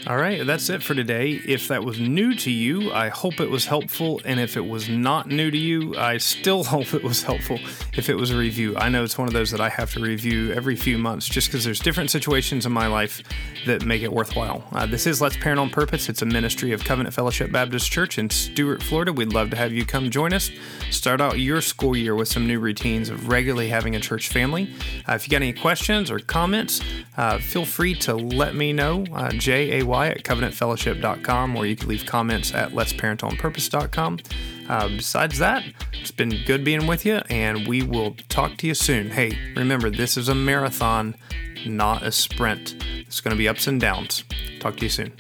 All 0.07 0.17
right, 0.17 0.43
that's 0.47 0.67
it 0.71 0.81
for 0.81 0.95
today. 0.95 1.33
If 1.45 1.67
that 1.67 1.83
was 1.83 2.00
new 2.00 2.33
to 2.33 2.50
you, 2.50 2.91
I 2.91 3.09
hope 3.09 3.39
it 3.39 3.51
was 3.51 3.65
helpful. 3.65 4.20
And 4.25 4.39
if 4.39 4.57
it 4.57 4.65
was 4.65 4.89
not 4.89 5.27
new 5.27 5.51
to 5.51 5.57
you, 5.57 5.96
I 5.96 6.17
still 6.17 6.63
hope 6.74 6.96
it 6.96 7.03
was 7.03 7.22
helpful 7.22 7.59
if 7.94 8.09
it 8.09 8.15
was 8.15 8.31
a 8.31 8.37
review. 8.37 8.75
I 8.75 8.89
know 8.89 9.03
it's 9.03 9.20
one 9.20 9.27
of 9.27 9.33
those 9.35 9.51
that 9.51 9.61
I 9.61 9.70
have 9.70 9.94
to 9.94 10.00
review 10.00 10.53
every 10.53 10.75
few 10.75 10.98
months 10.98 11.29
just 11.29 11.50
because 11.50 11.63
there's 11.63 11.79
different 11.79 12.09
situations 12.09 12.65
in 12.65 12.72
my 12.72 12.87
life 12.87 13.22
that 13.67 13.85
make 13.85 14.01
it 14.01 14.11
worthwhile. 14.11 14.63
Uh, 14.72 14.87
this 14.87 15.05
is 15.05 15.22
Let's 15.22 15.37
Parent 15.37 15.59
on 15.59 15.70
Purpose. 15.70 16.09
It's 16.09 16.24
a 16.24 16.25
ministry 16.25 16.72
of 16.72 16.83
Covenant 16.83 17.13
Fellowship 17.13 17.51
Baptist 17.51 17.91
Church 17.91 18.17
in 18.17 18.27
Stuart, 18.31 18.81
Florida. 18.81 19.13
We'd 19.13 19.33
love 19.33 19.51
to 19.51 19.55
have 19.55 19.72
you 19.72 19.85
come 19.85 20.09
join 20.09 20.33
us. 20.33 20.50
Start 20.89 21.22
out 21.22 21.37
your 21.37 21.61
school 21.61 21.96
year 21.96 22.15
with 22.15 22.27
some 22.27 22.48
new 22.48 22.59
routines 22.59 23.09
of 23.09 23.27
regularly 23.27 23.70
having 23.70 23.96
a 23.96 24.00
church 24.00 24.29
family. 24.29 24.74
Uh, 25.07 25.13
if 25.13 25.27
you 25.27 25.31
got 25.31 25.44
any 25.44 25.53
questions 25.53 26.09
or 26.09 26.17
comments, 26.17 26.81
uh, 27.17 27.37
feel 27.37 27.65
free 27.65 27.94
to 27.94 28.15
let 28.15 28.55
me 28.55 28.74
know. 28.74 29.05
Uh, 29.22 29.29
J 29.34 29.79
A 29.79 29.86
Y 29.86 30.07
at 30.07 30.24
covenantfellowship.com, 30.24 31.55
or 31.55 31.68
you 31.68 31.75
can 31.75 31.88
leave 31.88 32.07
comments 32.07 32.55
at 32.55 32.72
letsparentonpurpose.com. 32.72 34.18
Uh, 34.68 34.88
besides 34.88 35.38
that, 35.38 35.64
it's 35.94 36.10
been 36.10 36.34
good 36.48 36.64
being 36.64 36.88
with 36.88 37.05
you, 37.05 37.22
and 37.29 37.68
we 37.68 37.84
will 37.84 38.16
talk 38.29 38.57
to 38.57 38.66
you 38.66 38.74
soon. 38.74 39.12
Hey, 39.12 39.38
remember, 39.55 39.92
this 39.92 40.18
is 40.18 40.27
a 40.27 40.34
marathon, 40.34 41.16
not 41.68 42.01
a 42.01 42.12
sprint. 42.12 42.75
It's 42.98 43.22
going 43.22 43.29
to 43.29 43.38
be 43.38 43.48
ups 43.48 43.68
and 43.68 43.79
downs. 43.79 44.24
Talk 44.60 44.77
to 44.77 44.84
you 44.84 44.90
soon. 44.90 45.14